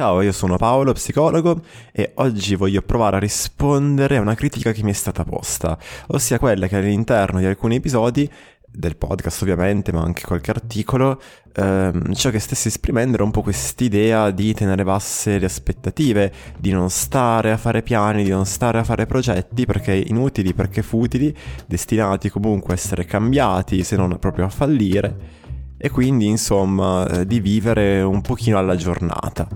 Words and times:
Ciao, 0.00 0.22
io 0.22 0.32
sono 0.32 0.56
Paolo, 0.56 0.94
psicologo, 0.94 1.60
e 1.92 2.12
oggi 2.14 2.54
voglio 2.54 2.80
provare 2.80 3.16
a 3.16 3.18
rispondere 3.18 4.16
a 4.16 4.22
una 4.22 4.34
critica 4.34 4.72
che 4.72 4.82
mi 4.82 4.92
è 4.92 4.94
stata 4.94 5.24
posta, 5.24 5.76
ossia 6.06 6.38
quella 6.38 6.68
che 6.68 6.76
all'interno 6.76 7.38
di 7.38 7.44
alcuni 7.44 7.74
episodi 7.74 8.26
del 8.66 8.96
podcast 8.96 9.42
ovviamente, 9.42 9.92
ma 9.92 10.00
anche 10.00 10.22
qualche 10.22 10.52
articolo, 10.52 11.20
ehm, 11.54 12.14
ciò 12.14 12.30
che 12.30 12.38
stessi 12.38 12.68
esprimendo 12.68 13.16
era 13.16 13.24
un 13.24 13.30
po' 13.30 13.42
quest'idea 13.42 14.30
di 14.30 14.54
tenere 14.54 14.84
basse 14.84 15.38
le 15.38 15.44
aspettative, 15.44 16.32
di 16.58 16.70
non 16.70 16.88
stare 16.88 17.52
a 17.52 17.58
fare 17.58 17.82
piani, 17.82 18.24
di 18.24 18.30
non 18.30 18.46
stare 18.46 18.78
a 18.78 18.84
fare 18.84 19.04
progetti 19.04 19.66
perché 19.66 19.92
inutili, 19.94 20.54
perché 20.54 20.80
futili, 20.80 21.36
destinati 21.66 22.30
comunque 22.30 22.72
a 22.72 22.76
essere 22.76 23.04
cambiati, 23.04 23.84
se 23.84 23.96
non 23.96 24.18
proprio 24.18 24.46
a 24.46 24.48
fallire 24.48 25.39
e 25.82 25.88
quindi 25.88 26.26
insomma 26.26 27.08
eh, 27.08 27.26
di 27.26 27.40
vivere 27.40 28.02
un 28.02 28.20
pochino 28.20 28.58
alla 28.58 28.76
giornata. 28.76 29.48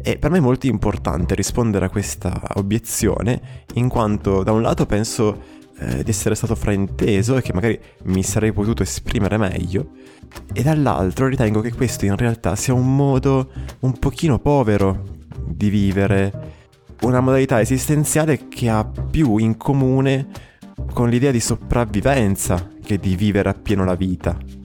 E 0.00 0.16
per 0.16 0.30
me 0.30 0.38
è 0.38 0.40
molto 0.40 0.66
importante 0.66 1.34
rispondere 1.34 1.84
a 1.84 1.90
questa 1.90 2.40
obiezione 2.54 3.66
in 3.74 3.88
quanto 3.88 4.42
da 4.42 4.52
un 4.52 4.62
lato 4.62 4.86
penso 4.86 5.56
eh, 5.78 6.02
di 6.02 6.10
essere 6.10 6.34
stato 6.34 6.54
frainteso 6.54 7.36
e 7.36 7.42
che 7.42 7.52
magari 7.52 7.78
mi 8.04 8.22
sarei 8.22 8.50
potuto 8.52 8.82
esprimere 8.82 9.36
meglio 9.36 9.90
e 10.54 10.62
dall'altro 10.62 11.26
ritengo 11.26 11.60
che 11.60 11.74
questo 11.74 12.06
in 12.06 12.16
realtà 12.16 12.56
sia 12.56 12.72
un 12.72 12.96
modo 12.96 13.50
un 13.80 13.92
pochino 13.98 14.38
povero 14.38 15.16
di 15.46 15.68
vivere, 15.68 16.32
una 17.02 17.20
modalità 17.20 17.60
esistenziale 17.60 18.48
che 18.48 18.70
ha 18.70 18.84
più 18.84 19.36
in 19.36 19.58
comune 19.58 20.28
con 20.94 21.10
l'idea 21.10 21.30
di 21.30 21.40
sopravvivenza 21.40 22.70
che 22.82 22.98
di 22.98 23.16
vivere 23.16 23.50
appieno 23.50 23.84
la 23.84 23.94
vita 23.94 24.57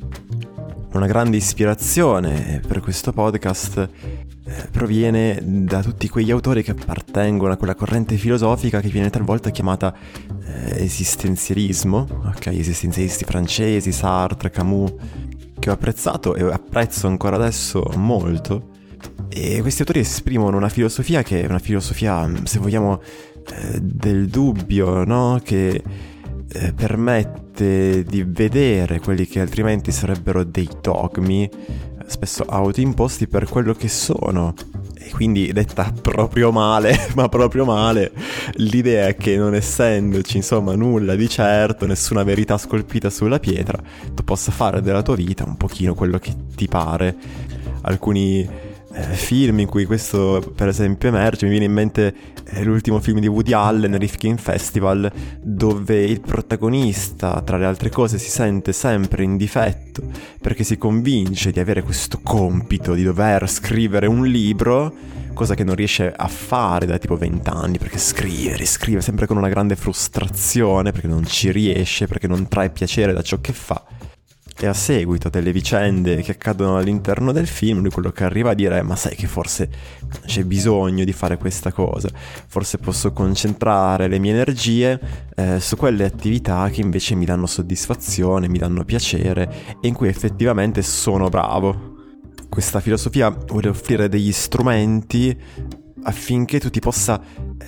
una 0.94 1.08
grande 1.08 1.38
ispirazione 1.38 2.62
per 2.66 2.80
questo 2.80 3.12
podcast 3.14 3.78
eh, 4.46 4.68
proviene 4.72 5.40
da 5.42 5.82
tutti 5.82 6.08
quegli 6.08 6.30
autori 6.32 6.62
che 6.62 6.72
appartengono 6.72 7.54
a 7.54 7.58
quella 7.58 7.76
corrente 7.76 8.16
filosofica 8.18 8.80
che 8.80 8.90
viene 8.90 9.10
talvolta 9.10 9.50
chiamata 9.50 9.96
eh, 10.46 10.84
esistenzialismo, 10.84 12.08
ok, 12.26 12.48
esistenzialisti 12.48 13.24
francesi, 13.24 13.92
Sartre, 13.92 14.50
Camus, 14.50 14.94
che 15.58 15.70
ho 15.70 15.74
apprezzato 15.74 16.36
e 16.36 16.44
apprezzo 16.44 17.08
ancora 17.08 17.38
adesso 17.38 17.84
molto. 17.96 18.72
E 19.30 19.62
questi 19.62 19.82
autori 19.82 20.02
esprimono 20.02 20.58
una 20.58 20.70
filosofia 20.70 21.24
che 21.24 21.42
è 21.42 21.46
una 21.48 21.60
filosofia, 21.60 22.30
se 22.44 22.60
vogliamo, 22.60 23.02
eh, 23.02 23.80
del 23.82 24.28
dubbio, 24.28 25.04
no? 25.06 25.40
Che 25.44 25.82
eh, 26.54 26.72
permette 26.74 28.04
di 28.04 28.24
vedere 28.24 29.00
quelli 29.00 29.26
che 29.26 29.40
altrimenti 29.40 29.92
sarebbero 29.92 30.44
dei 30.44 30.70
dogmi, 30.82 31.50
spesso 32.06 32.44
autoimposti 32.44 33.28
per 33.28 33.48
quello 33.50 33.74
che 33.74 33.88
sono. 33.88 34.54
E 34.94 35.10
quindi 35.10 35.52
detta 35.52 35.92
proprio 36.00 36.52
male, 36.52 36.98
ma 37.16 37.28
proprio 37.28 37.66
male, 37.66 38.12
l'idea 38.54 39.14
che 39.14 39.36
non 39.36 39.54
essendoci 39.56 40.38
insomma 40.38 40.76
nulla 40.76 41.16
di 41.16 41.28
certo, 41.28 41.86
nessuna 41.86 42.24
verità 42.24 42.58
scolpita 42.58 43.10
sulla 43.10 43.40
pietra, 43.40 43.82
tu 44.14 44.24
possa 44.24 44.52
fare 44.52 44.82
della 44.82 45.02
tua 45.02 45.16
vita 45.16 45.44
un 45.44 45.58
pochino 45.58 45.94
quello 45.94 46.20
che 46.20 46.34
ti 46.56 46.68
pare. 46.68 47.16
Alcuni 47.82 48.48
film 48.94 49.60
in 49.60 49.68
cui 49.68 49.86
questo 49.86 50.54
per 50.56 50.68
esempio 50.68 51.10
emerge, 51.10 51.46
mi 51.46 51.52
viene 51.52 51.66
in 51.66 51.74
mente 51.74 52.14
eh, 52.46 52.64
l'ultimo 52.64 53.00
film 53.00 53.20
di 53.20 53.28
Woody 53.28 53.54
Allen, 53.54 53.98
Rifkin 53.98 54.38
Festival, 54.38 55.12
dove 55.42 56.04
il 56.04 56.22
protagonista, 56.22 57.42
tra 57.42 57.58
le 57.58 57.66
altre 57.66 57.90
cose, 57.90 58.18
si 58.18 58.30
sente 58.30 58.74
sempre 58.74 59.24
in 59.24 59.38
difetto 59.38 60.04
perché 60.40 60.64
si 60.64 60.78
convince 60.78 61.52
di 61.52 61.60
avere 61.60 61.84
questo 61.84 62.20
compito 62.22 62.94
di 62.94 63.04
dover 63.04 63.50
scrivere 63.50 64.08
un 64.08 64.26
libro, 64.26 64.94
cosa 65.34 65.56
che 65.56 65.64
non 65.64 65.76
riesce 65.76 66.12
a 66.16 66.28
fare 66.28 66.86
da 66.86 66.98
tipo 66.98 67.16
20 67.16 67.50
anni, 67.50 67.78
perché 67.78 67.98
scrive, 67.98 68.56
riscrive 68.56 69.02
sempre 69.02 69.26
con 69.26 69.38
una 69.38 69.50
grande 69.50 69.76
frustrazione, 69.76 70.92
perché 70.92 71.08
non 71.08 71.26
ci 71.26 71.52
riesce, 71.52 72.08
perché 72.08 72.28
non 72.28 72.48
trae 72.48 72.70
piacere 72.70 73.14
da 73.14 73.22
ciò 73.22 73.40
che 73.42 73.54
fa 73.54 73.84
e 74.60 74.66
a 74.68 74.74
seguito 74.74 75.30
delle 75.30 75.52
vicende 75.52 76.22
che 76.22 76.32
accadono 76.32 76.78
all'interno 76.78 77.32
del 77.32 77.48
film, 77.48 77.80
lui 77.80 77.90
quello 77.90 78.12
che 78.12 78.24
arriva 78.24 78.52
a 78.52 78.54
dire 78.54 78.80
è 78.80 78.82
ma 78.82 78.96
sai 78.96 79.16
che 79.16 79.28
forse 79.28 79.70
c'è 80.26 80.44
bisogno 80.44 81.04
di 81.04 81.12
fare 81.12 81.38
questa 81.38 81.72
cosa, 81.72 82.10
forse 82.48 82.78
posso 82.78 83.12
concentrare 83.12 84.08
le 84.08 84.20
mie 84.20 84.32
energie 84.32 85.00
eh, 85.36 85.60
su 85.60 85.76
quelle 85.76 86.06
attività 86.06 86.70
che 86.70 86.82
invece 86.82 87.16
mi 87.16 87.26
danno 87.26 87.46
soddisfazione, 87.46 88.48
mi 88.48 88.58
danno 88.58 88.86
piacere 88.86 89.78
e 89.82 89.88
in 89.88 89.94
cui 89.94 90.08
effettivamente 90.08 90.82
sono 90.82 91.30
bravo. 91.30 91.92
Questa 92.48 92.80
filosofia 92.80 93.30
vuole 93.30 93.70
offrire 93.70 94.08
degli 94.08 94.32
strumenti 94.32 95.36
affinché 96.04 96.60
tu 96.60 96.70
ti 96.70 96.80
possa 96.80 97.22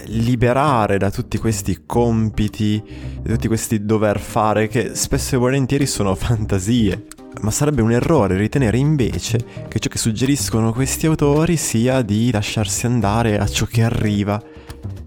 liberare 0.06 0.98
da 0.98 1.10
tutti 1.10 1.38
questi 1.38 1.84
compiti, 1.86 2.82
da 3.22 3.34
tutti 3.34 3.48
questi 3.48 3.86
dover 3.86 4.20
fare 4.20 4.68
che 4.68 4.96
spesso 4.96 5.36
e 5.36 5.38
volentieri 5.38 5.86
sono 5.86 6.16
fantasie. 6.16 7.08
Ma 7.42 7.52
sarebbe 7.52 7.82
un 7.82 7.92
errore 7.92 8.38
ritenere 8.38 8.78
invece 8.78 9.38
che 9.68 9.80
ciò 9.80 9.90
che 9.90 9.98
suggeriscono 9.98 10.72
questi 10.72 11.06
autori 11.06 11.58
sia 11.58 12.02
di 12.02 12.32
lasciarsi 12.32 12.86
andare 12.86 13.38
a 13.38 13.46
ciò 13.46 13.66
che 13.66 13.84
arriva 13.84 14.42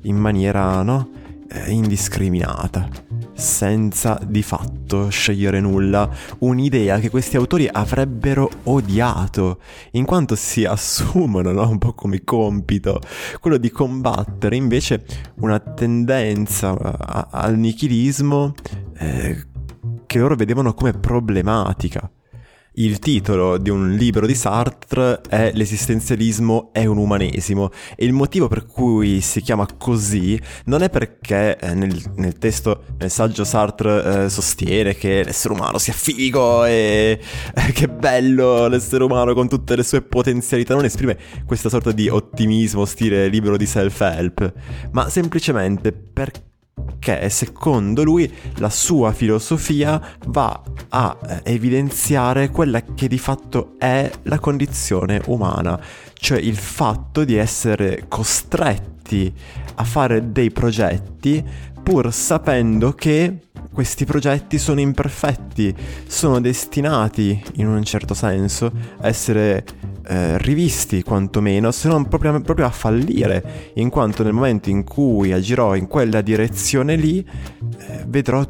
in 0.02 0.16
maniera, 0.16 0.82
no? 0.82 1.10
Eh, 1.50 1.70
indiscriminata 1.70 3.07
senza 3.38 4.18
di 4.26 4.42
fatto 4.42 5.08
scegliere 5.10 5.60
nulla, 5.60 6.10
un'idea 6.40 6.98
che 6.98 7.08
questi 7.08 7.36
autori 7.36 7.68
avrebbero 7.70 8.50
odiato, 8.64 9.60
in 9.92 10.04
quanto 10.04 10.34
si 10.34 10.64
assumono 10.64 11.52
no? 11.52 11.68
un 11.68 11.78
po' 11.78 11.94
come 11.94 12.24
compito 12.24 13.00
quello 13.40 13.56
di 13.56 13.70
combattere 13.70 14.56
invece 14.56 15.04
una 15.36 15.60
tendenza 15.60 16.76
al 17.30 17.56
nichilismo 17.56 18.54
eh, 18.98 19.46
che 20.06 20.18
loro 20.18 20.34
vedevano 20.34 20.74
come 20.74 20.92
problematica. 20.92 22.10
Il 22.78 23.00
titolo 23.00 23.58
di 23.58 23.70
un 23.70 23.96
libro 23.96 24.24
di 24.24 24.36
Sartre 24.36 25.20
è 25.28 25.50
L'esistenzialismo 25.52 26.70
è 26.72 26.84
un 26.84 26.98
umanesimo 26.98 27.70
e 27.96 28.04
il 28.04 28.12
motivo 28.12 28.46
per 28.46 28.66
cui 28.66 29.20
si 29.20 29.40
chiama 29.40 29.66
così 29.76 30.40
non 30.66 30.82
è 30.82 30.88
perché 30.88 31.58
eh, 31.58 31.74
nel, 31.74 32.00
nel, 32.14 32.38
testo, 32.38 32.84
nel 32.98 33.10
saggio 33.10 33.42
Sartre 33.42 34.26
eh, 34.26 34.28
sostiene 34.28 34.94
che 34.94 35.24
l'essere 35.24 35.54
umano 35.54 35.78
sia 35.78 35.92
figo 35.92 36.64
e 36.66 37.18
eh, 37.52 37.72
che 37.72 37.88
bello 37.88 38.68
l'essere 38.68 39.02
umano 39.02 39.34
con 39.34 39.48
tutte 39.48 39.74
le 39.74 39.82
sue 39.82 40.02
potenzialità, 40.02 40.74
non 40.74 40.84
esprime 40.84 41.18
questa 41.46 41.68
sorta 41.68 41.90
di 41.90 42.08
ottimismo 42.08 42.84
stile 42.84 43.26
libro 43.26 43.56
di 43.56 43.66
self-help, 43.66 44.52
ma 44.92 45.08
semplicemente 45.08 45.90
perché 45.90 46.42
che 46.98 47.28
secondo 47.30 48.02
lui 48.02 48.32
la 48.56 48.70
sua 48.70 49.12
filosofia 49.12 50.00
va 50.26 50.60
a 50.90 51.16
eh, 51.20 51.40
evidenziare 51.52 52.50
quella 52.50 52.82
che 52.82 53.08
di 53.08 53.18
fatto 53.18 53.74
è 53.78 54.10
la 54.22 54.38
condizione 54.38 55.22
umana, 55.26 55.80
cioè 56.14 56.38
il 56.38 56.56
fatto 56.56 57.24
di 57.24 57.36
essere 57.36 58.04
costretti 58.08 59.32
a 59.76 59.84
fare 59.84 60.32
dei 60.32 60.50
progetti 60.50 61.44
pur 61.88 62.12
sapendo 62.12 62.92
che 62.92 63.48
questi 63.72 64.04
progetti 64.04 64.58
sono 64.58 64.80
imperfetti, 64.80 65.74
sono 66.06 66.40
destinati 66.40 67.42
in 67.54 67.66
un 67.68 67.82
certo 67.84 68.12
senso 68.12 68.70
a 69.00 69.06
essere 69.06 69.64
eh, 70.08 70.38
rivisti 70.38 71.02
quantomeno, 71.02 71.70
se 71.70 71.88
non 71.88 72.08
proprio, 72.08 72.40
proprio, 72.40 72.66
a 72.66 72.70
fallire, 72.70 73.72
in 73.74 73.90
quanto 73.90 74.22
nel 74.22 74.32
momento 74.32 74.70
in 74.70 74.82
cui 74.84 75.32
agirò 75.32 75.76
in 75.76 75.86
quella 75.86 76.22
direzione 76.22 76.96
lì, 76.96 77.18
eh, 77.18 78.04
vedrò 78.06 78.44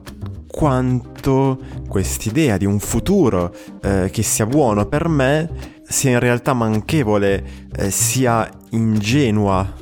quanto 0.46 1.58
quest'idea 1.88 2.56
di 2.56 2.64
un 2.64 2.78
futuro 2.78 3.54
eh, 3.82 4.08
che 4.10 4.22
sia 4.22 4.46
buono 4.46 4.86
per 4.86 5.08
me 5.08 5.76
sia 5.88 6.10
in 6.10 6.18
realtà 6.20 6.52
manchevole, 6.52 7.44
eh, 7.74 7.90
sia 7.90 8.48
ingenua. 8.70 9.74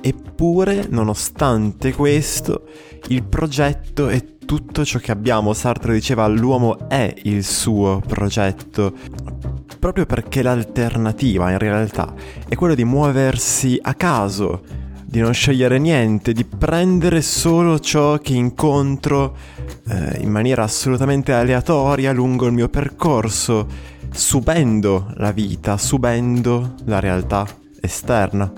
Eppure, 0.00 0.86
nonostante 0.88 1.92
questo, 1.92 2.64
il 3.08 3.22
progetto 3.22 4.08
è 4.08 4.38
tutto 4.44 4.84
ciò 4.84 4.98
che 4.98 5.12
abbiamo. 5.12 5.52
Sartre 5.52 5.92
diceva 5.92 6.26
l'uomo 6.26 6.88
è 6.88 7.14
il 7.24 7.44
suo 7.44 8.02
progetto 8.06 9.51
proprio 9.82 10.06
perché 10.06 10.42
l'alternativa 10.42 11.50
in 11.50 11.58
realtà 11.58 12.14
è 12.46 12.54
quella 12.54 12.76
di 12.76 12.84
muoversi 12.84 13.80
a 13.82 13.94
caso, 13.94 14.62
di 15.04 15.18
non 15.18 15.34
scegliere 15.34 15.78
niente, 15.78 16.32
di 16.32 16.44
prendere 16.44 17.20
solo 17.20 17.80
ciò 17.80 18.16
che 18.18 18.32
incontro 18.32 19.36
eh, 19.88 20.20
in 20.20 20.30
maniera 20.30 20.62
assolutamente 20.62 21.32
aleatoria 21.32 22.12
lungo 22.12 22.46
il 22.46 22.52
mio 22.52 22.68
percorso, 22.68 23.66
subendo 24.12 25.12
la 25.16 25.32
vita, 25.32 25.76
subendo 25.76 26.74
la 26.84 27.00
realtà 27.00 27.44
esterna. 27.80 28.52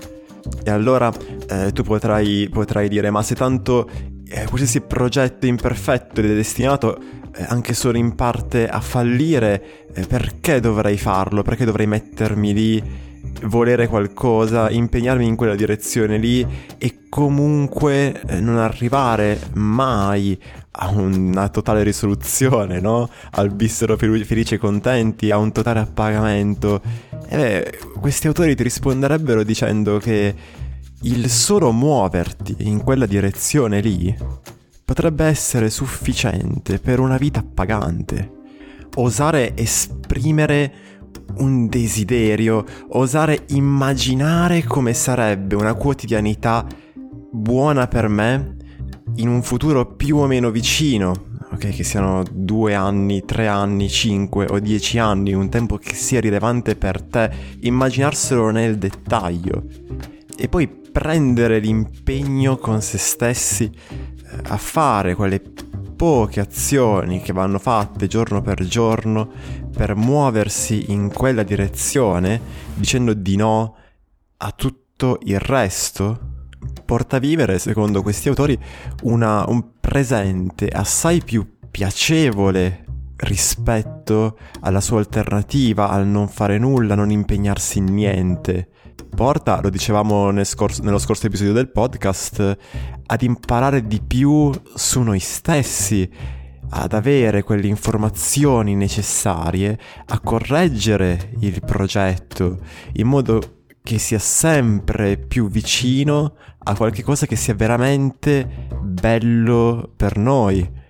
E 0.63 0.69
allora 0.69 1.11
eh, 1.49 1.71
tu 1.71 1.81
potrai, 1.81 2.47
potrai 2.51 2.87
dire, 2.87 3.09
ma 3.09 3.23
se 3.23 3.33
tanto 3.33 3.89
eh, 4.27 4.45
qualsiasi 4.45 4.81
progetto 4.81 5.47
imperfetto 5.47 6.19
ed 6.19 6.29
è 6.29 6.35
destinato 6.35 6.99
anche 7.47 7.73
solo 7.73 7.97
in 7.97 8.15
parte 8.15 8.67
a 8.67 8.79
fallire, 8.79 9.87
eh, 9.93 10.05
perché 10.05 10.59
dovrei 10.59 10.97
farlo? 10.97 11.41
Perché 11.41 11.65
dovrei 11.65 11.87
mettermi 11.87 12.53
lì 12.53 12.83
volere 13.43 13.87
qualcosa, 13.87 14.69
impegnarmi 14.69 15.25
in 15.25 15.35
quella 15.35 15.55
direzione 15.55 16.17
lì 16.17 16.45
e 16.77 16.99
comunque 17.09 18.21
eh, 18.27 18.39
non 18.39 18.57
arrivare 18.57 19.39
mai 19.53 20.39
a 20.77 20.89
una 20.89 21.49
totale 21.49 21.83
risoluzione, 21.83 22.79
no? 22.79 23.09
Al 23.31 23.53
vissero 23.55 23.97
felici 23.97 24.55
e 24.55 24.57
contenti, 24.57 25.31
a 25.31 25.37
un 25.37 25.51
totale 25.51 25.79
appagamento. 25.79 26.81
E 27.27 27.35
beh, 27.37 27.79
questi 27.99 28.27
autori 28.27 28.55
ti 28.55 28.63
risponderebbero 28.63 29.43
dicendo 29.43 29.97
che 29.97 30.35
il 31.01 31.29
solo 31.29 31.71
muoverti 31.71 32.55
in 32.59 32.81
quella 32.81 33.05
direzione 33.05 33.79
lì 33.79 34.15
potrebbe 34.85 35.25
essere 35.25 35.71
sufficiente 35.71 36.79
per 36.79 36.99
una 36.99 37.17
vita 37.17 37.39
appagante. 37.39 38.31
Osare 38.97 39.57
esprimere 39.57 40.73
un 41.37 41.67
desiderio, 41.67 42.63
osare 42.89 43.45
immaginare 43.47 44.63
come 44.63 44.93
sarebbe 44.93 45.55
una 45.55 45.73
quotidianità 45.73 46.65
buona 47.31 47.87
per 47.87 48.07
me 48.07 48.55
in 49.15 49.27
un 49.27 49.41
futuro 49.41 49.95
più 49.95 50.17
o 50.17 50.27
meno 50.27 50.51
vicino, 50.51 51.13
ok? 51.51 51.69
Che 51.69 51.83
siano 51.83 52.23
due 52.31 52.75
anni, 52.75 53.25
tre 53.25 53.47
anni, 53.47 53.89
cinque 53.89 54.45
o 54.49 54.59
dieci 54.59 54.99
anni, 54.99 55.33
un 55.33 55.49
tempo 55.49 55.77
che 55.77 55.95
sia 55.95 56.19
rilevante 56.19 56.75
per 56.75 57.01
te, 57.01 57.31
immaginarselo 57.61 58.51
nel 58.51 58.77
dettaglio 58.77 59.63
e 60.37 60.47
poi 60.47 60.67
prendere 60.67 61.59
l'impegno 61.59 62.57
con 62.57 62.81
se 62.81 62.97
stessi 62.97 63.71
a 64.43 64.57
fare 64.57 65.15
quelle 65.15 65.41
poche 65.95 66.41
azioni 66.41 67.21
che 67.21 67.33
vanno 67.33 67.57
fatte 67.57 68.07
giorno 68.07 68.41
per 68.41 68.65
giorno 68.65 69.31
per 69.75 69.95
muoversi 69.95 70.91
in 70.91 71.11
quella 71.11 71.43
direzione, 71.43 72.39
dicendo 72.73 73.13
di 73.13 73.35
no 73.35 73.75
a 74.37 74.51
tutto 74.51 75.19
il 75.23 75.39
resto, 75.39 76.19
porta 76.85 77.17
a 77.17 77.19
vivere, 77.19 77.59
secondo 77.59 78.01
questi 78.01 78.29
autori, 78.29 78.57
una, 79.03 79.43
un 79.47 79.79
presente 79.79 80.67
assai 80.67 81.21
più 81.23 81.57
piacevole 81.69 82.85
rispetto 83.17 84.37
alla 84.61 84.81
sua 84.81 84.99
alternativa, 84.99 85.89
al 85.89 86.07
non 86.07 86.27
fare 86.27 86.57
nulla, 86.57 86.95
non 86.95 87.11
impegnarsi 87.11 87.79
in 87.79 87.85
niente. 87.85 88.69
Porta, 89.15 89.61
lo 89.61 89.69
dicevamo 89.69 90.29
nel 90.31 90.45
scorso, 90.45 90.83
nello 90.83 90.97
scorso 90.97 91.27
episodio 91.27 91.53
del 91.53 91.71
podcast, 91.71 92.57
ad 93.05 93.21
imparare 93.21 93.85
di 93.87 94.01
più 94.01 94.51
su 94.73 95.01
noi 95.01 95.19
stessi, 95.19 96.09
ad 96.69 96.93
avere 96.93 97.43
quelle 97.43 97.67
informazioni 97.67 98.75
necessarie 98.75 99.79
a 100.07 100.19
correggere 100.19 101.31
il 101.39 101.61
progetto 101.63 102.59
in 102.93 103.07
modo 103.07 103.63
che 103.81 103.99
sia 103.99 104.19
sempre 104.19 105.17
più 105.17 105.47
vicino 105.47 106.35
a 106.57 106.75
qualcosa 106.75 107.27
che 107.27 107.35
sia 107.35 107.53
veramente 107.53 108.67
bello 108.81 109.93
per 109.95 110.17
noi 110.17 110.83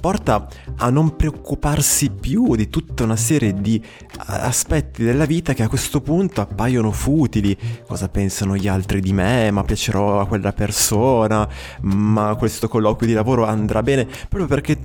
porta 0.00 0.48
a 0.76 0.90
non 0.90 1.16
preoccuparsi 1.16 2.10
più 2.10 2.54
di 2.56 2.68
tutta 2.68 3.04
una 3.04 3.16
serie 3.16 3.54
di 3.54 3.82
aspetti 4.26 5.04
della 5.04 5.24
vita 5.24 5.54
che 5.54 5.62
a 5.62 5.68
questo 5.68 6.00
punto 6.00 6.40
appaiono 6.40 6.90
futili. 6.90 7.56
Cosa 7.86 8.08
pensano 8.08 8.56
gli 8.56 8.68
altri 8.68 9.00
di 9.00 9.12
me? 9.12 9.50
Ma 9.50 9.62
piacerò 9.62 10.20
a 10.20 10.26
quella 10.26 10.52
persona? 10.52 11.48
Ma 11.82 12.34
questo 12.36 12.68
colloquio 12.68 13.08
di 13.08 13.14
lavoro 13.14 13.46
andrà 13.46 13.82
bene? 13.82 14.06
Proprio 14.28 14.46
perché 14.46 14.78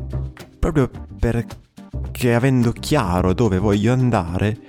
proprio 0.60 0.90
perché 1.20 2.34
avendo 2.34 2.72
chiaro 2.72 3.34
dove 3.34 3.58
voglio 3.58 3.94
andare 3.94 4.69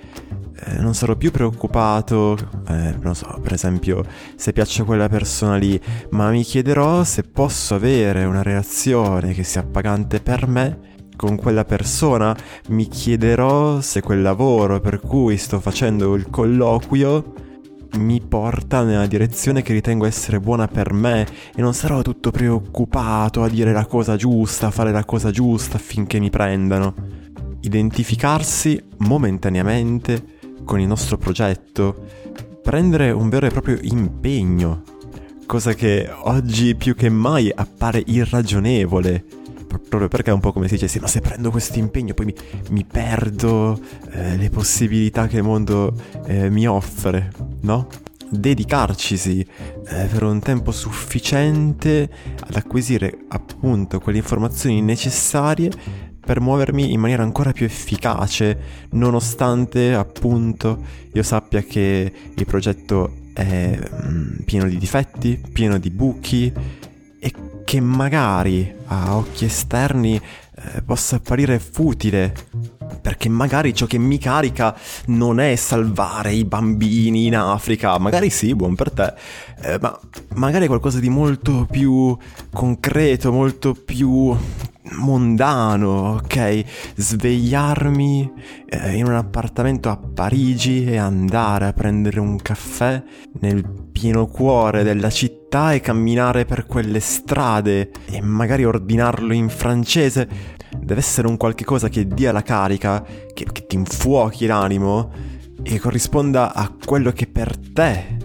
eh, 0.63 0.77
non 0.77 0.93
sarò 0.93 1.15
più 1.15 1.31
preoccupato, 1.31 2.37
eh, 2.67 2.95
non 2.99 3.15
so, 3.15 3.39
per 3.41 3.53
esempio, 3.53 4.05
se 4.35 4.53
piace 4.53 4.83
a 4.83 4.85
quella 4.85 5.09
persona 5.09 5.55
lì, 5.55 5.79
ma 6.11 6.29
mi 6.29 6.43
chiederò 6.43 7.03
se 7.03 7.23
posso 7.23 7.75
avere 7.75 8.25
una 8.25 8.43
relazione 8.43 9.33
che 9.33 9.43
sia 9.43 9.61
appagante 9.61 10.19
per 10.19 10.47
me 10.47 10.89
con 11.15 11.35
quella 11.35 11.65
persona, 11.65 12.35
mi 12.69 12.87
chiederò 12.87 13.79
se 13.81 14.01
quel 14.01 14.21
lavoro 14.21 14.79
per 14.79 14.99
cui 14.99 15.37
sto 15.37 15.59
facendo 15.59 16.15
il 16.15 16.29
colloquio 16.29 17.33
mi 17.97 18.21
porta 18.21 18.83
nella 18.83 19.05
direzione 19.05 19.61
che 19.61 19.73
ritengo 19.73 20.05
essere 20.05 20.39
buona 20.39 20.67
per 20.67 20.93
me. 20.93 21.27
E 21.55 21.61
non 21.61 21.73
sarò 21.73 22.01
tutto 22.01 22.31
preoccupato 22.31 23.43
a 23.43 23.49
dire 23.49 23.71
la 23.71 23.85
cosa 23.85 24.15
giusta, 24.15 24.67
a 24.67 24.71
fare 24.71 24.91
la 24.91 25.05
cosa 25.05 25.31
giusta 25.31 25.77
affinché 25.77 26.19
mi 26.19 26.29
prendano. 26.29 26.93
Identificarsi 27.61 28.81
momentaneamente 28.99 30.39
con 30.63 30.79
il 30.79 30.87
nostro 30.87 31.17
progetto, 31.17 32.07
prendere 32.61 33.11
un 33.11 33.29
vero 33.29 33.45
e 33.47 33.49
proprio 33.49 33.77
impegno, 33.81 34.83
cosa 35.45 35.73
che 35.73 36.09
oggi 36.23 36.75
più 36.75 36.95
che 36.95 37.09
mai 37.09 37.51
appare 37.53 38.03
irragionevole. 38.05 39.23
Proprio 39.67 40.09
perché 40.09 40.31
è 40.31 40.33
un 40.33 40.41
po' 40.41 40.51
come 40.51 40.67
se 40.67 40.75
dicessi, 40.75 40.99
ma 40.99 41.07
se 41.07 41.21
prendo 41.21 41.49
questo 41.49 41.79
impegno 41.79 42.13
poi 42.13 42.25
mi, 42.25 42.35
mi 42.69 42.85
perdo 42.85 43.79
eh, 44.11 44.35
le 44.35 44.49
possibilità 44.49 45.27
che 45.27 45.37
il 45.37 45.43
mondo 45.43 45.93
eh, 46.25 46.49
mi 46.49 46.67
offre, 46.67 47.31
no? 47.61 47.87
dedicarcisi 48.31 49.45
eh, 49.87 50.05
per 50.05 50.23
un 50.23 50.39
tempo 50.39 50.71
sufficiente 50.71 52.09
ad 52.39 52.55
acquisire 52.55 53.25
appunto 53.27 53.99
quelle 53.99 54.19
informazioni 54.19 54.81
necessarie 54.81 55.69
per 56.23 56.39
muovermi 56.39 56.93
in 56.93 56.99
maniera 56.99 57.23
ancora 57.23 57.51
più 57.51 57.65
efficace, 57.65 58.87
nonostante 58.91 59.93
appunto 59.93 60.79
io 61.13 61.23
sappia 61.23 61.61
che 61.61 62.11
il 62.33 62.45
progetto 62.45 63.29
è 63.33 63.77
mm, 63.77 64.39
pieno 64.45 64.67
di 64.67 64.77
difetti, 64.77 65.41
pieno 65.51 65.77
di 65.77 65.89
buchi 65.89 66.51
e 67.19 67.33
che 67.65 67.79
magari 67.79 68.73
a 68.85 69.15
occhi 69.15 69.45
esterni 69.45 70.15
eh, 70.15 70.81
possa 70.83 71.17
apparire 71.17 71.59
futile 71.59 72.33
perché 73.01 73.29
magari 73.29 73.73
ciò 73.73 73.85
che 73.85 73.97
mi 73.97 74.17
carica 74.17 74.75
non 75.07 75.39
è 75.39 75.55
salvare 75.55 76.33
i 76.33 76.43
bambini 76.45 77.25
in 77.25 77.35
Africa, 77.35 77.97
magari 77.97 78.29
sì, 78.29 78.53
buon 78.53 78.75
per 78.75 78.91
te, 78.91 79.13
eh, 79.61 79.77
ma 79.79 79.97
magari 80.35 80.65
è 80.65 80.67
qualcosa 80.67 80.99
di 80.99 81.09
molto 81.09 81.67
più 81.69 82.15
concreto, 82.51 83.31
molto 83.31 83.73
più 83.73 84.35
mondano, 84.91 86.13
ok? 86.15 86.63
Svegliarmi 86.95 88.31
eh, 88.67 88.95
in 88.95 89.05
un 89.05 89.15
appartamento 89.15 89.89
a 89.89 89.97
Parigi 89.97 90.85
e 90.85 90.97
andare 90.97 91.65
a 91.65 91.73
prendere 91.73 92.19
un 92.19 92.37
caffè 92.37 93.01
nel 93.39 93.63
pieno 93.91 94.27
cuore 94.27 94.83
della 94.83 95.09
città 95.09 95.73
e 95.73 95.79
camminare 95.79 96.45
per 96.45 96.65
quelle 96.65 96.99
strade 96.99 97.91
e 98.09 98.21
magari 98.21 98.65
ordinarlo 98.65 99.33
in 99.33 99.49
francese. 99.49 100.27
Deve 100.77 100.99
essere 100.99 101.27
un 101.27 101.37
qualche 101.37 101.65
cosa 101.65 101.89
che 101.89 102.07
dia 102.07 102.31
la 102.31 102.43
carica, 102.43 103.03
che, 103.33 103.45
che 103.51 103.65
ti 103.65 103.75
infuochi 103.75 104.45
l'animo 104.45 105.11
e 105.63 105.79
corrisponda 105.79 106.53
a 106.53 106.73
quello 106.83 107.11
che 107.11 107.27
per 107.27 107.57
te 107.57 108.17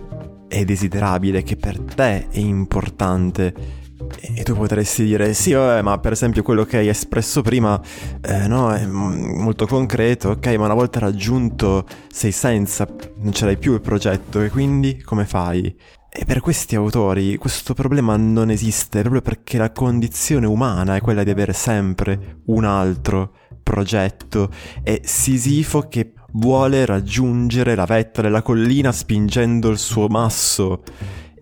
è 0.48 0.64
desiderabile, 0.64 1.42
che 1.42 1.56
per 1.56 1.80
te 1.80 2.28
è 2.28 2.38
importante 2.38 3.75
e 4.20 4.42
tu 4.42 4.54
potresti 4.54 5.04
dire, 5.04 5.34
sì, 5.34 5.52
vabbè, 5.52 5.82
ma 5.82 5.98
per 5.98 6.12
esempio 6.12 6.42
quello 6.42 6.64
che 6.64 6.78
hai 6.78 6.88
espresso 6.88 7.42
prima, 7.42 7.80
eh, 8.22 8.46
no, 8.46 8.72
è 8.72 8.86
molto 8.86 9.66
concreto, 9.66 10.30
ok, 10.30 10.46
ma 10.56 10.64
una 10.64 10.74
volta 10.74 10.98
raggiunto 10.98 11.86
sei 12.10 12.32
senza, 12.32 12.86
non 13.18 13.32
ce 13.32 13.44
l'hai 13.44 13.56
più 13.56 13.74
il 13.74 13.80
progetto, 13.80 14.40
e 14.40 14.50
quindi 14.50 15.02
come 15.02 15.24
fai? 15.24 15.74
E 16.18 16.24
per 16.24 16.40
questi 16.40 16.74
autori 16.76 17.36
questo 17.36 17.74
problema 17.74 18.16
non 18.16 18.48
esiste 18.50 19.00
proprio 19.00 19.20
perché 19.20 19.58
la 19.58 19.70
condizione 19.70 20.46
umana 20.46 20.96
è 20.96 21.00
quella 21.02 21.22
di 21.22 21.28
avere 21.30 21.52
sempre 21.52 22.40
un 22.46 22.64
altro 22.64 23.34
progetto. 23.62 24.50
È 24.82 24.98
Sisifo 25.02 25.88
che 25.88 26.14
vuole 26.32 26.86
raggiungere 26.86 27.74
la 27.74 27.84
vetta 27.84 28.22
della 28.22 28.40
collina 28.40 28.92
spingendo 28.92 29.68
il 29.68 29.78
suo 29.78 30.08
masso 30.08 30.82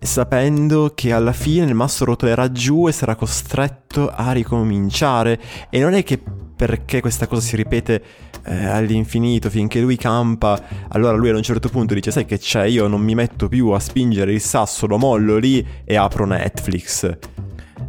sapendo 0.05 0.91
che 0.95 1.11
alla 1.13 1.33
fine 1.33 1.65
il 1.65 1.75
masso 1.75 2.05
rotolerà 2.05 2.51
giù 2.51 2.87
e 2.87 2.91
sarà 2.91 3.15
costretto 3.15 4.09
a 4.09 4.31
ricominciare. 4.31 5.39
E 5.69 5.79
non 5.79 5.93
è 5.93 6.03
che 6.03 6.21
perché 6.55 7.01
questa 7.01 7.27
cosa 7.27 7.41
si 7.41 7.55
ripete 7.55 8.03
eh, 8.45 8.65
all'infinito 8.65 9.49
finché 9.49 9.81
lui 9.81 9.97
campa, 9.97 10.61
allora 10.89 11.17
lui 11.17 11.29
ad 11.29 11.35
un 11.35 11.43
certo 11.43 11.67
punto 11.69 11.93
dice 11.93 12.11
sai 12.11 12.25
che 12.25 12.37
c'è, 12.37 12.65
io 12.65 12.87
non 12.87 13.01
mi 13.01 13.13
metto 13.13 13.49
più 13.49 13.69
a 13.69 13.79
spingere 13.79 14.31
il 14.31 14.41
sasso, 14.41 14.87
lo 14.87 14.97
mollo 14.97 15.37
lì 15.37 15.65
e 15.83 15.95
apro 15.95 16.25
Netflix. 16.25 17.17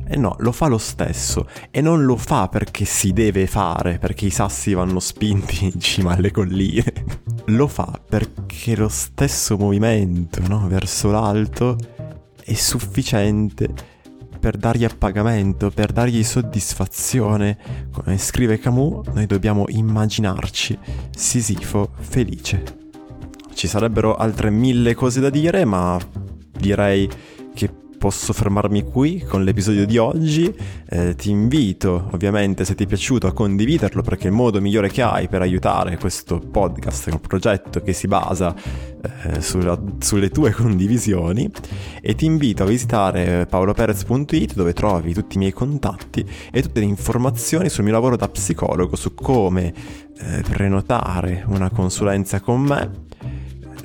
E 0.09 0.17
no, 0.17 0.37
lo 0.39 0.53
fa 0.53 0.67
lo 0.67 0.79
stesso. 0.79 1.49
E 1.71 1.81
non 1.81 2.05
lo 2.05 2.17
fa 2.17 2.49
perché 2.49 2.85
si 2.85 3.13
deve 3.13 3.47
fare, 3.49 3.99
perché 3.99 4.27
i 4.27 4.31
sassi 4.31 4.73
vanno 4.73 5.01
spinti 5.01 5.65
in 5.65 5.81
cima 5.81 6.13
alle 6.13 6.31
colline. 6.31 6.93
lo 7.47 7.67
fa 7.67 8.01
perché 8.09 8.77
lo 8.77 8.89
stesso 8.89 9.57
movimento, 9.57 10.41
no? 10.47 10.67
Verso 10.69 11.11
l'alto 11.11 11.77
è 12.47 12.55
sufficiente 12.55 13.69
per 14.39 14.57
dargli 14.57 14.85
appagamento, 14.85 15.71
per 15.71 15.91
dargli 15.91 16.23
soddisfazione. 16.23 17.59
Come 17.91 18.17
scrive 18.19 18.61
Camus, 18.61 19.09
noi 19.09 19.27
dobbiamo 19.27 19.65
immaginarci 19.67 20.79
Sisifo 21.11 21.91
felice. 21.99 22.85
ci 23.53 23.67
sarebbero 23.67 24.15
altre 24.15 24.51
mille 24.51 24.95
cose 24.95 25.19
da 25.19 25.31
dire, 25.31 25.65
ma 25.65 25.99
direi 26.57 27.09
che 27.53 27.69
posso 28.07 28.33
fermarmi 28.33 28.85
qui 28.85 29.19
con 29.19 29.43
l'episodio 29.43 29.85
di 29.85 29.99
oggi. 29.99 30.55
Eh, 30.89 31.17
ti 31.17 31.29
invito, 31.31 32.09
ovviamente, 32.13 32.65
se 32.65 32.77
ti 32.77 32.85
è 32.85 32.87
piaciuto, 32.87 33.27
a 33.27 33.33
condividerlo 33.33 34.01
perché 34.01 34.25
è 34.25 34.27
il 34.29 34.33
modo 34.33 34.61
migliore 34.61 34.91
che 34.91 35.03
hai 35.03 35.27
per 35.27 35.41
aiutare 35.41 35.99
questo 35.99 36.39
podcast, 36.39 37.09
un 37.09 37.21
progetto 37.21 37.81
che 37.81 37.93
si 37.93 38.07
basa 38.07 38.55
eh, 38.55 39.41
sulla, 39.41 39.77
sulle 39.99 40.31
tue 40.31 40.53
condivisioni. 40.53 41.51
E 42.01 42.15
ti 42.15 42.27
invito 42.27 42.63
a 42.63 42.67
visitare 42.67 43.45
paoloperez.it 43.47 44.55
dove 44.55 44.73
trovi 44.73 45.13
tutti 45.13 45.35
i 45.35 45.39
miei 45.41 45.53
contatti 45.53 46.25
e 46.53 46.63
tutte 46.63 46.79
le 46.79 46.87
informazioni 46.87 47.69
sul 47.69 47.83
mio 47.83 47.93
lavoro 47.93 48.15
da 48.15 48.29
psicologo, 48.29 48.95
su 48.95 49.15
come 49.15 49.75
eh, 50.17 50.45
prenotare 50.49 51.43
una 51.49 51.71
consulenza 51.71 52.39
con 52.39 52.61
me 52.61 53.05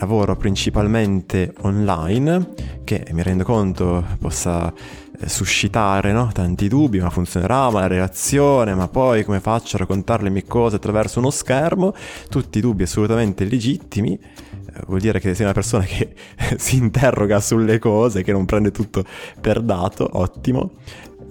lavoro 0.02 0.36
principalmente 0.36 1.54
online, 1.62 2.54
che 2.98 3.14
mi 3.14 3.24
rendo 3.24 3.46
conto 3.46 4.06
possa 4.20 4.74
eh, 5.18 5.30
suscitare 5.30 6.12
no? 6.12 6.30
tanti 6.34 6.68
dubbi, 6.68 7.00
ma 7.00 7.10
funzionerà, 7.10 7.70
ma 7.70 7.80
la 7.80 7.88
relazione, 7.88 8.76
ma 8.76 8.90
poi 8.90 9.24
come 9.24 9.40
faccio 9.40 9.78
a 9.78 9.80
raccontare 9.80 10.24
le 10.24 10.30
mie 10.30 10.44
cose 10.44 10.76
attraverso 10.76 11.20
uno 11.20 11.30
schermo? 11.30 11.94
Tutti 12.30 12.60
dubbi 12.60 12.84
assolutamente 12.84 13.46
legittimi, 13.46 14.14
eh, 14.20 14.82
vuol 14.88 15.00
dire 15.00 15.22
che 15.22 15.34
sei 15.34 15.46
una 15.46 15.54
persona 15.54 15.86
che 15.86 16.14
si 16.58 16.76
interroga 16.76 17.40
sulle 17.40 17.80
cose, 17.80 18.24
che 18.24 18.34
non 18.34 18.46
prende 18.46 18.72
tutto 18.72 19.06
per 19.40 19.62
dato, 19.62 20.10
ottimo. 20.12 20.72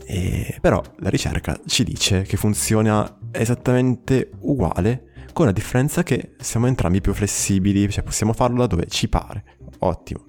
E, 0.06 0.56
però 0.62 0.82
la 1.00 1.10
ricerca 1.10 1.60
ci 1.66 1.84
dice 1.84 2.22
che 2.22 2.38
funziona 2.38 3.18
esattamente 3.32 4.30
uguale 4.40 5.08
con 5.32 5.46
la 5.46 5.52
differenza 5.52 6.02
che 6.02 6.32
siamo 6.38 6.66
entrambi 6.66 7.02
più 7.02 7.12
flessibili, 7.12 7.88
cioè 7.90 8.02
possiamo 8.02 8.32
farlo 8.32 8.60
da 8.60 8.66
dove 8.66 8.86
ci 8.86 9.08
pare. 9.08 9.44
Ottimo. 9.80 10.28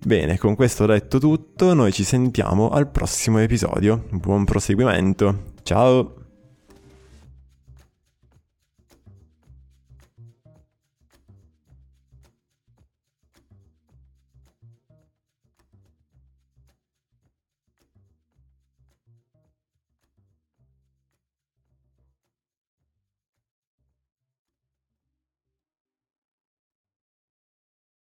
Bene, 0.00 0.38
con 0.38 0.54
questo 0.54 0.86
detto 0.86 1.18
tutto, 1.18 1.74
noi 1.74 1.92
ci 1.92 2.04
sentiamo 2.04 2.70
al 2.70 2.88
prossimo 2.88 3.38
episodio. 3.38 4.04
Buon 4.10 4.44
proseguimento. 4.44 5.52
Ciao! 5.62 6.17